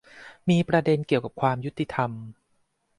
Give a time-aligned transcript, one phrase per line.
[0.49, 2.11] มีประเด็นเกี่ยวกับความยุติธรรม